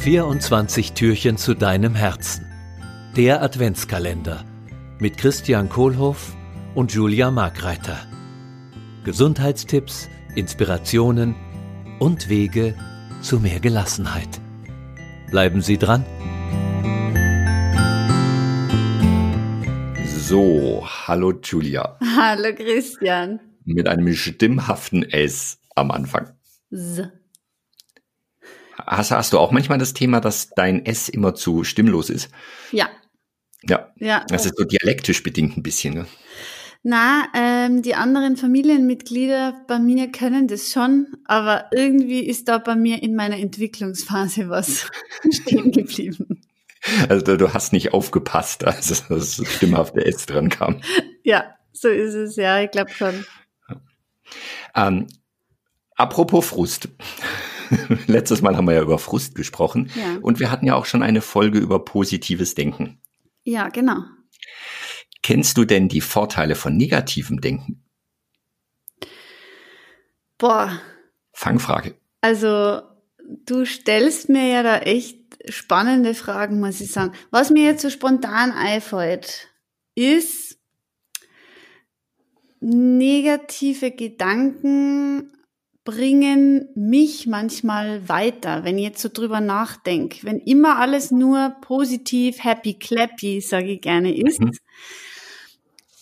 [0.00, 2.46] 24 Türchen zu deinem Herzen.
[3.18, 4.46] Der Adventskalender
[4.98, 6.34] mit Christian Kohlhoff
[6.74, 7.98] und Julia Markreiter.
[9.04, 11.34] Gesundheitstipps, Inspirationen
[11.98, 12.74] und Wege
[13.20, 14.40] zu mehr Gelassenheit.
[15.30, 16.06] Bleiben Sie dran.
[20.16, 21.98] So, hallo Julia.
[22.16, 23.38] Hallo Christian.
[23.66, 26.30] Mit einem stimmhaften S am Anfang.
[26.70, 27.02] S.
[28.76, 32.30] Hast, hast du auch manchmal das Thema, dass dein S immer zu stimmlos ist?
[32.72, 32.88] Ja.
[33.62, 33.90] Ja.
[33.96, 34.24] Ja.
[34.28, 35.94] Das ist so dialektisch bedingt ein bisschen.
[35.94, 36.06] Ne?
[36.82, 42.74] Na, ähm, die anderen Familienmitglieder bei mir können das schon, aber irgendwie ist da bei
[42.74, 44.90] mir in meiner Entwicklungsphase was
[45.30, 46.40] stehen geblieben.
[47.10, 50.80] Also du, hast nicht aufgepasst, als das stimmhafte S dran kam.
[51.22, 53.26] Ja, so ist es, ja, ich glaube schon.
[54.74, 55.06] Ähm,
[55.96, 56.88] apropos Frust.
[58.06, 60.18] Letztes Mal haben wir ja über Frust gesprochen Ja.
[60.22, 63.00] und wir hatten ja auch schon eine Folge über positives Denken.
[63.44, 63.98] Ja, genau.
[65.22, 67.82] Kennst du denn die Vorteile von negativem Denken?
[70.38, 70.80] Boah,
[71.32, 71.94] Fangfrage.
[72.22, 72.80] also
[73.46, 77.12] du stellst mir ja da echt spannende Fragen, muss ich sagen.
[77.30, 79.48] Was mir jetzt so spontan einfällt,
[79.94, 80.58] ist
[82.60, 85.32] negative Gedanken
[85.84, 90.24] bringen mich manchmal weiter, wenn ich jetzt so drüber nachdenke.
[90.24, 94.52] Wenn immer alles nur positiv, happy, clappy, sage ich gerne, ist, Mhm.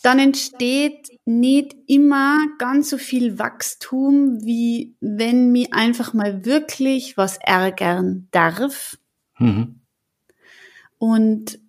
[0.01, 7.37] dann entsteht nicht immer ganz so viel Wachstum, wie wenn mir einfach mal wirklich was
[7.37, 8.97] ärgern darf.
[9.39, 9.81] Mhm.
[10.97, 11.59] Und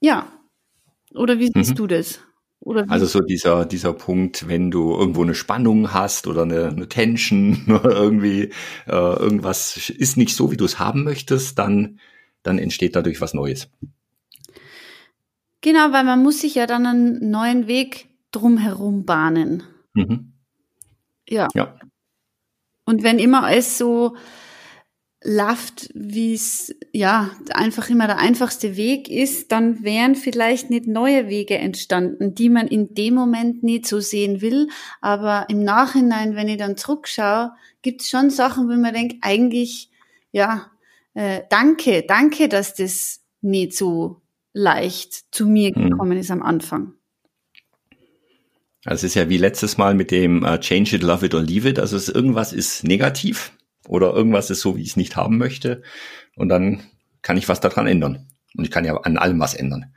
[0.00, 0.30] ja,
[1.14, 1.76] oder wie siehst Mhm.
[1.76, 2.20] du das?
[2.88, 7.64] Also so dieser, dieser Punkt, wenn du irgendwo eine Spannung hast oder eine, eine Tension
[7.68, 8.50] oder irgendwie
[8.86, 11.98] äh, irgendwas ist nicht so, wie du es haben möchtest, dann,
[12.42, 13.70] dann entsteht dadurch was Neues.
[15.62, 19.62] genau, weil man muss sich ja dann einen neuen Weg drumherum bahnen.
[19.94, 20.32] Mhm.
[21.28, 21.48] Ja.
[21.54, 21.74] Ja.
[22.84, 24.16] Und wenn immer alles so
[25.22, 31.28] läuft, wie es ja einfach immer der einfachste Weg ist, dann wären vielleicht nicht neue
[31.28, 34.68] Wege entstanden, die man in dem Moment nicht so sehen will.
[35.02, 39.90] Aber im Nachhinein, wenn ich dann zurückschaue, gibt es schon Sachen, wo man denkt, eigentlich,
[40.32, 40.70] ja,
[41.12, 44.22] äh, danke, danke, dass das nicht so
[44.54, 45.90] leicht zu mir Mhm.
[45.90, 46.94] gekommen ist am Anfang.
[48.86, 51.42] Also es ist ja wie letztes Mal mit dem äh, Change it, love it or
[51.42, 51.78] leave it.
[51.78, 53.52] Also es, irgendwas ist negativ
[53.90, 55.82] oder irgendwas ist so, wie ich es nicht haben möchte.
[56.36, 56.80] Und dann
[57.22, 58.28] kann ich was daran ändern.
[58.56, 59.92] Und ich kann ja an allem was ändern.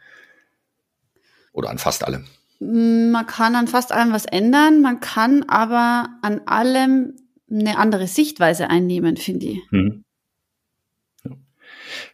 [1.52, 2.26] Oder an fast allem.
[2.60, 7.18] Man kann an fast allem was ändern, man kann aber an allem
[7.52, 9.60] eine andere Sichtweise einnehmen, finde ich.
[9.72, 11.32] Ja.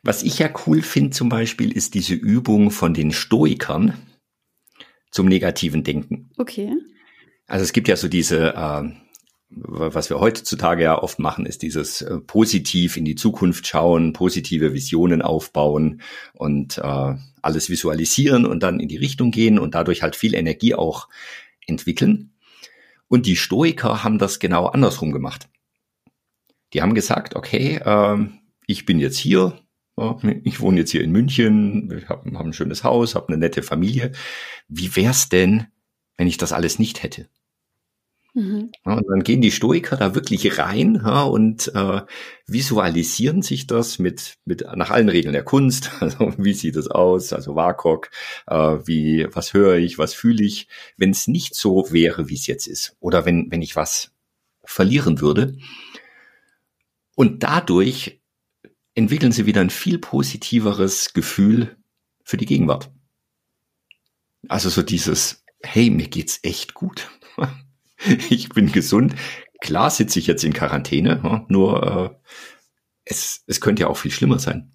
[0.03, 3.93] Was ich ja cool finde zum Beispiel, ist diese Übung von den Stoikern
[5.11, 6.31] zum negativen Denken.
[6.37, 6.73] Okay.
[7.47, 8.89] Also es gibt ja so diese, äh,
[9.51, 14.73] was wir heutzutage ja oft machen, ist dieses äh, positiv in die Zukunft schauen, positive
[14.73, 16.01] Visionen aufbauen
[16.33, 20.75] und äh, alles visualisieren und dann in die Richtung gehen und dadurch halt viel Energie
[20.75, 21.07] auch
[21.65, 22.31] entwickeln.
[23.07, 25.49] Und die Stoiker haben das genau andersrum gemacht.
[26.73, 29.59] Die haben gesagt, okay, ähm, ich bin jetzt hier,
[30.43, 33.63] ich wohne jetzt hier in München, ich habe hab ein schönes Haus, habe eine nette
[33.63, 34.11] Familie.
[34.67, 35.65] Wie wär's denn,
[36.17, 37.27] wenn ich das alles nicht hätte?
[38.33, 38.71] Mhm.
[38.83, 42.01] Und dann gehen die Stoiker da wirklich rein ja, und äh,
[42.45, 45.91] visualisieren sich das mit, mit nach allen Regeln der Kunst.
[45.99, 47.33] Also wie sieht es aus?
[47.33, 48.09] Also WAKOK,
[48.47, 52.47] äh, wie was höre ich, was fühle ich, wenn es nicht so wäre, wie es
[52.47, 54.11] jetzt ist, oder wenn wenn ich was
[54.63, 55.57] verlieren würde.
[57.15, 58.21] Und dadurch
[58.93, 61.77] entwickeln sie wieder ein viel positiveres Gefühl
[62.23, 62.91] für die Gegenwart.
[64.47, 67.09] Also so dieses, hey, mir geht's echt gut.
[68.29, 69.15] ich bin gesund.
[69.61, 72.31] Klar sitze ich jetzt in Quarantäne, nur äh,
[73.05, 74.71] es, es könnte ja auch viel schlimmer sein.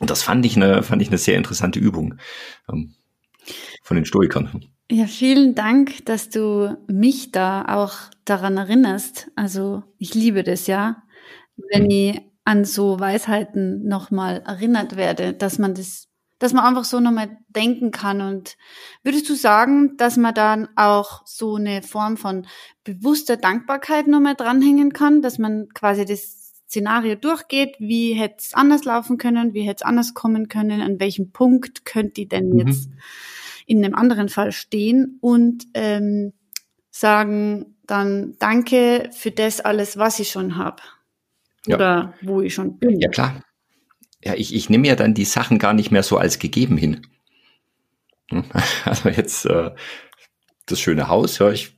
[0.00, 2.14] Und das fand ich eine, fand ich eine sehr interessante Übung
[2.68, 2.94] ähm,
[3.82, 4.64] von den Stoikern.
[4.90, 7.94] Ja, vielen Dank, dass du mich da auch
[8.24, 9.30] daran erinnerst.
[9.36, 11.02] Also ich liebe das ja,
[11.70, 11.90] wenn Mhm.
[11.90, 16.08] ich an so Weisheiten nochmal erinnert werde, dass man das,
[16.42, 18.20] dass man einfach so nochmal denken kann.
[18.20, 18.56] Und
[19.04, 22.46] würdest du sagen, dass man dann auch so eine Form von
[22.82, 28.84] bewusster Dankbarkeit nochmal dranhängen kann, dass man quasi das Szenario durchgeht, wie hätte es anders
[28.84, 32.58] laufen können, wie hätte es anders kommen können, an welchem Punkt könnte ich denn Mhm.
[32.58, 32.88] jetzt
[33.66, 36.32] in einem anderen Fall stehen und ähm,
[36.90, 40.82] sagen dann Danke für das alles, was ich schon habe.
[41.66, 41.76] Ja.
[41.76, 42.98] Oder wo ich schon bin.
[43.00, 43.42] Ja klar.
[44.24, 47.06] Ja, ich, ich nehme ja dann die Sachen gar nicht mehr so als gegeben hin.
[48.30, 48.44] Hm?
[48.84, 49.70] Also jetzt äh,
[50.66, 51.76] das schöne Haus, ja, ich,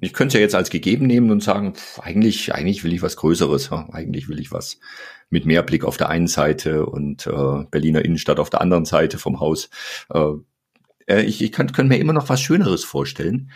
[0.00, 3.02] ich könnte es ja jetzt als gegeben nehmen und sagen, pff, eigentlich, eigentlich will ich
[3.02, 4.78] was Größeres, ja, eigentlich will ich was
[5.30, 9.18] mit mehr Blick auf der einen Seite und äh, Berliner Innenstadt auf der anderen Seite
[9.18, 9.70] vom Haus.
[10.12, 10.34] Äh,
[11.06, 13.50] äh ich ich könnte könnt mir immer noch was Schöneres vorstellen.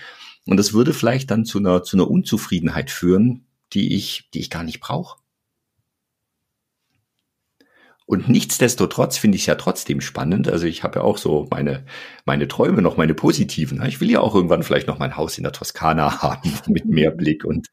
[0.47, 4.49] Und das würde vielleicht dann zu einer, zu einer Unzufriedenheit führen, die ich, die ich
[4.49, 5.19] gar nicht brauche.
[8.07, 10.49] Und nichtsdestotrotz finde ich es ja trotzdem spannend.
[10.49, 11.85] Also ich habe ja auch so meine,
[12.25, 13.85] meine Träume noch, meine positiven.
[13.85, 17.11] Ich will ja auch irgendwann vielleicht noch mein Haus in der Toskana haben mit mehr
[17.17, 17.67] Blick und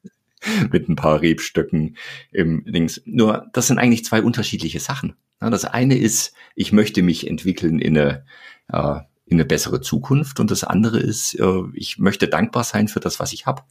[0.72, 1.98] mit ein paar Rebstöcken
[2.32, 3.02] im Dings.
[3.06, 5.16] Nur das sind eigentlich zwei unterschiedliche Sachen.
[5.40, 8.26] Das eine ist, ich möchte mich entwickeln in eine,
[8.70, 13.00] äh, in eine bessere Zukunft und das andere ist, äh, ich möchte dankbar sein für
[13.00, 13.64] das, was ich habe.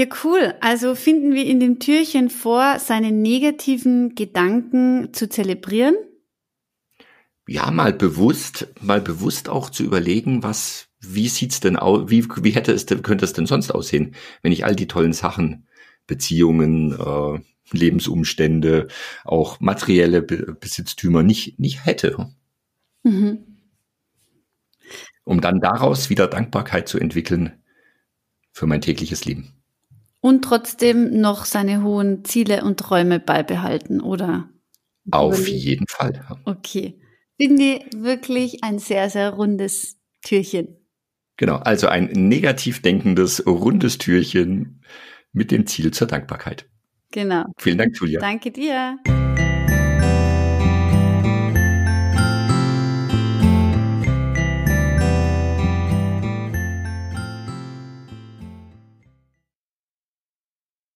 [0.00, 0.54] Ja, cool.
[0.62, 5.94] Also finden wir in dem Türchen vor, seine negativen Gedanken zu zelebrieren?
[7.46, 12.52] Ja, mal bewusst, mal bewusst auch zu überlegen, was, wie sieht's denn aus, wie, wie
[12.52, 15.68] hätte es denn, könnte es denn sonst aussehen, wenn ich all die tollen Sachen,
[16.06, 18.88] Beziehungen, äh, Lebensumstände,
[19.24, 22.32] auch materielle Be Besitztümer nicht, nicht hätte.
[23.02, 23.58] Mhm.
[25.24, 27.62] Um dann daraus wieder Dankbarkeit zu entwickeln
[28.50, 29.59] für mein tägliches Leben
[30.20, 34.48] und trotzdem noch seine hohen Ziele und Träume beibehalten, oder?
[35.10, 36.24] Auf jeden Fall.
[36.44, 37.00] Okay.
[37.40, 40.76] Finde ich wirklich ein sehr, sehr rundes Türchen.
[41.36, 44.82] Genau, also ein negativ denkendes, rundes Türchen
[45.32, 46.68] mit dem Ziel zur Dankbarkeit.
[47.12, 47.44] Genau.
[47.56, 48.20] Vielen Dank, Julia.
[48.20, 48.98] Danke dir.